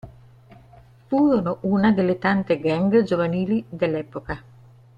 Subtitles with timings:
[1.11, 4.41] Furono una delle tante gang giovanili dell'epoca.